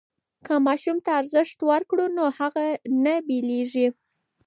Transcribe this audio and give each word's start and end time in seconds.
که 0.45 0.53
ماشوم 0.67 0.97
ته 1.05 1.09
ارزښت 1.19 1.59
ورکړو 1.69 2.05
نو 2.17 2.23
هغه 2.37 2.65
نه 3.03 3.13
بېلېږي. 3.27 3.87